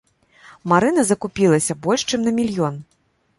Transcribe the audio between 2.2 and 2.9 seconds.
на мільён.